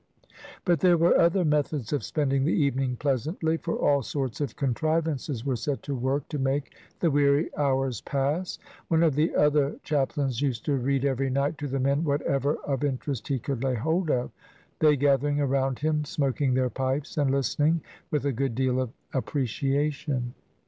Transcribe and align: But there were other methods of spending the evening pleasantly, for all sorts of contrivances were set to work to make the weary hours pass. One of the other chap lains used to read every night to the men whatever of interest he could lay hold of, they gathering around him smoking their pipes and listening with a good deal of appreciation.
But 0.65 0.79
there 0.79 0.97
were 0.97 1.15
other 1.15 1.45
methods 1.45 1.93
of 1.93 2.03
spending 2.03 2.43
the 2.43 2.53
evening 2.63 2.95
pleasantly, 2.95 3.57
for 3.57 3.75
all 3.75 4.01
sorts 4.01 4.41
of 4.41 4.55
contrivances 4.55 5.45
were 5.45 5.55
set 5.55 5.83
to 5.83 5.93
work 5.93 6.27
to 6.29 6.39
make 6.39 6.73
the 7.01 7.11
weary 7.11 7.55
hours 7.55 8.01
pass. 8.01 8.57
One 8.87 9.03
of 9.03 9.13
the 9.13 9.35
other 9.35 9.75
chap 9.83 10.17
lains 10.17 10.41
used 10.41 10.65
to 10.65 10.73
read 10.75 11.05
every 11.05 11.29
night 11.29 11.59
to 11.59 11.67
the 11.67 11.79
men 11.79 12.03
whatever 12.03 12.55
of 12.65 12.83
interest 12.83 13.27
he 13.27 13.37
could 13.37 13.63
lay 13.63 13.75
hold 13.75 14.09
of, 14.09 14.31
they 14.79 14.95
gathering 14.97 15.39
around 15.39 15.77
him 15.77 16.03
smoking 16.03 16.55
their 16.55 16.71
pipes 16.71 17.15
and 17.15 17.29
listening 17.29 17.81
with 18.09 18.25
a 18.25 18.31
good 18.31 18.55
deal 18.55 18.81
of 18.81 18.89
appreciation. 19.13 20.33